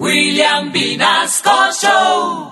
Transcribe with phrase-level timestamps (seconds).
[0.00, 1.50] William Vinasco
[1.80, 2.50] Show.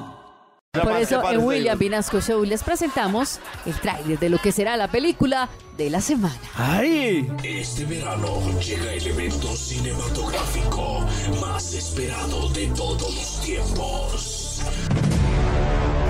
[0.72, 4.88] Por eso en William Vinasco Show les presentamos el tráiler de lo que será la
[4.88, 6.38] película de la semana.
[6.54, 7.28] ¡Ay!
[7.42, 11.04] Este verano llega el evento cinematográfico
[11.40, 14.62] más esperado de todos los tiempos.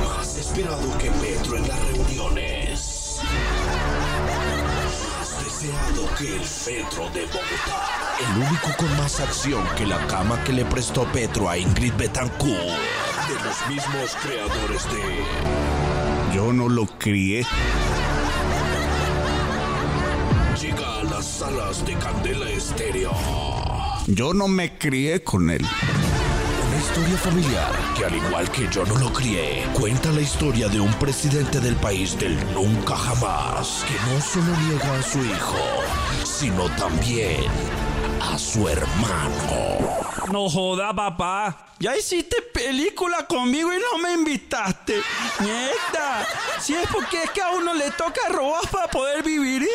[0.04, 3.20] Más esperado que Petro en las reuniones.
[5.18, 7.91] Más deseado que el Petro de Bogotá.
[8.22, 12.56] El único con más acción que la cama que le prestó Petro a Ingrid Betancourt.
[12.56, 16.34] De los mismos creadores de...
[16.34, 17.44] Yo no lo crié.
[20.60, 23.12] Llega a las salas de Candela Estéreo.
[24.06, 25.66] Yo no me crié con él.
[26.68, 30.80] Una historia familiar que al igual que yo no lo crié, cuenta la historia de
[30.80, 35.58] un presidente del país del nunca jamás, que no solo niega a su hijo,
[36.24, 37.50] sino también
[38.22, 39.88] a su hermano.
[40.30, 41.66] No joda, papá.
[41.78, 45.02] Ya hiciste película conmigo y no me invitaste.
[45.40, 46.26] Nieta,
[46.60, 49.66] si es porque es que a uno le toca robar para poder vivir.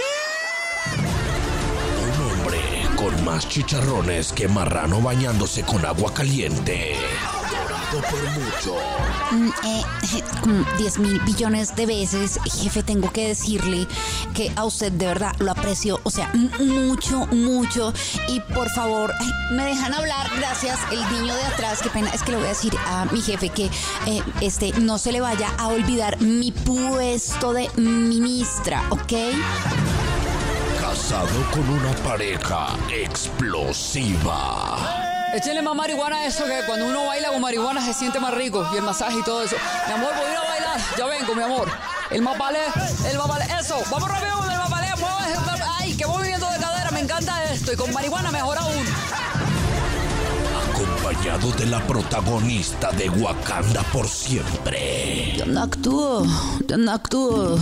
[2.02, 2.60] Un hombre
[2.96, 6.96] con más chicharrones que marrano bañándose con agua caliente.
[7.88, 8.76] Adorado por mucho.
[9.32, 9.84] Mm, eh,
[10.42, 13.88] como 10 mil billones de veces, jefe, tengo que decirle
[14.34, 17.94] que a usted de verdad lo aprecio, o sea, mucho, mucho.
[18.28, 20.80] Y por favor, ay, me dejan hablar, gracias.
[20.92, 23.50] El niño de atrás, qué pena, es que le voy a decir a mi jefe
[23.50, 23.66] que
[24.06, 29.14] eh, este no se le vaya a olvidar mi puesto de ministra, ¿ok?
[30.82, 34.48] Casado con una pareja explosiva.
[35.34, 38.66] Échenle más marihuana a eso, que cuando uno baila con marihuana se siente más rico.
[38.74, 39.56] Y el masaje y todo eso.
[39.88, 40.80] Mi amor, voy a ir a bailar.
[40.98, 41.70] Ya vengo, mi amor.
[42.10, 42.60] El vale,
[43.12, 43.46] el vale.
[43.60, 44.88] Eso, vamos rápido con el vale.
[44.98, 46.92] Mueve- Ay, qué movimiento de cadera.
[46.92, 47.74] Me encanta esto.
[47.74, 48.86] Y con marihuana mejor aún.
[50.72, 55.34] Acompañado de la protagonista de Wakanda por siempre.
[55.38, 56.26] Yo no actúo,
[56.68, 57.58] yo no actúo.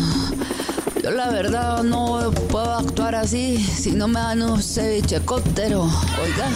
[1.02, 5.82] Yo la verdad no puedo actuar así si no me dan un ceviche cóctero.
[5.84, 6.48] Oiga.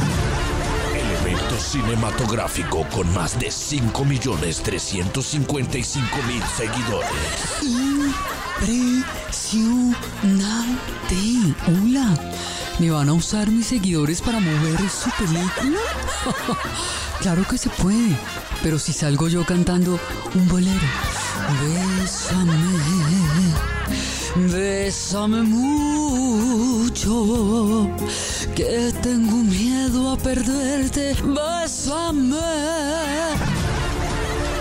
[1.22, 7.63] Evento cinematográfico con más de 5.355.000 seguidores.
[8.62, 11.56] Impresionante.
[11.68, 12.16] Hola.
[12.80, 15.80] ¿Me van a usar mis seguidores para mover su película?
[17.22, 18.16] claro que se puede.
[18.63, 20.00] Pero si salgo yo cantando
[20.36, 20.80] un bolero.
[21.62, 22.56] Bésame.
[24.36, 26.38] Bésame mucho.
[28.55, 31.15] Que tengo miedo a perderte.
[31.23, 32.37] Bésame.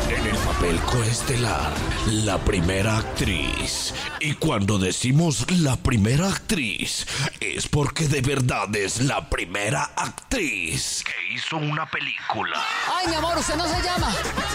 [0.09, 1.70] En el papel coestelar,
[2.06, 3.92] la primera actriz.
[4.20, 7.06] Y cuando decimos la primera actriz,
[7.38, 12.65] es porque de verdad es la primera actriz que hizo una película.
[12.97, 14.10] Ay, mi amor, usted no se llama.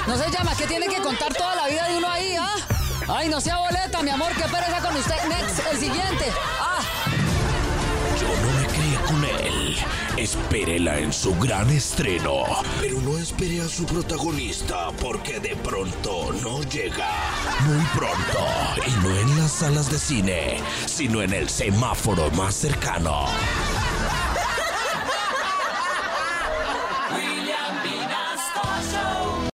[0.07, 2.55] No se llama, que tiene que contar toda la vida de uno ahí, ¿ah?
[3.07, 5.15] Ay, no sea boleta, mi amor, qué pereza con usted.
[5.29, 6.25] Next, el siguiente.
[6.59, 6.79] Ah,
[8.23, 9.75] No me crié con él.
[10.17, 12.44] Espérela en su gran estreno.
[12.79, 17.09] Pero no espere a su protagonista porque de pronto no llega.
[17.66, 18.39] Muy pronto.
[18.88, 23.25] Y no en las salas de cine, sino en el semáforo más cercano.